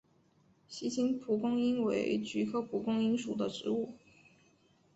[0.67, 3.93] 锡金蒲公英为菊科蒲公英属的植物。